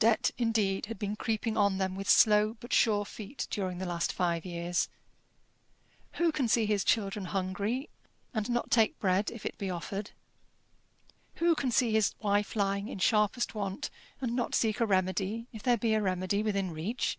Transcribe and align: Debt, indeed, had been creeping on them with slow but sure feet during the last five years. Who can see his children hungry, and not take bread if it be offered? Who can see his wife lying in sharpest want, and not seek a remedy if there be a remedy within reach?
Debt, 0.00 0.32
indeed, 0.36 0.86
had 0.86 0.98
been 0.98 1.14
creeping 1.14 1.56
on 1.56 1.78
them 1.78 1.94
with 1.94 2.10
slow 2.10 2.54
but 2.58 2.72
sure 2.72 3.04
feet 3.04 3.46
during 3.48 3.78
the 3.78 3.86
last 3.86 4.12
five 4.12 4.44
years. 4.44 4.88
Who 6.14 6.32
can 6.32 6.48
see 6.48 6.66
his 6.66 6.82
children 6.82 7.26
hungry, 7.26 7.88
and 8.34 8.50
not 8.50 8.72
take 8.72 8.98
bread 8.98 9.30
if 9.30 9.46
it 9.46 9.56
be 9.56 9.70
offered? 9.70 10.10
Who 11.36 11.54
can 11.54 11.70
see 11.70 11.92
his 11.92 12.16
wife 12.18 12.56
lying 12.56 12.88
in 12.88 12.98
sharpest 12.98 13.54
want, 13.54 13.88
and 14.20 14.34
not 14.34 14.52
seek 14.56 14.80
a 14.80 14.84
remedy 14.84 15.46
if 15.52 15.62
there 15.62 15.76
be 15.78 15.94
a 15.94 16.02
remedy 16.02 16.42
within 16.42 16.72
reach? 16.72 17.16